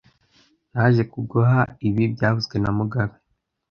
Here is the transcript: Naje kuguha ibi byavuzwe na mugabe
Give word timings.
Naje 0.71 1.03
kuguha 1.13 1.59
ibi 1.87 2.03
byavuzwe 2.13 2.55
na 2.59 2.69
mugabe 2.77 3.15